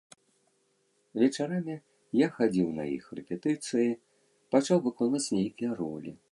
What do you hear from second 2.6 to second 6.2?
на іх рэпетыцыі, пачаў выконваць нейкія ролі.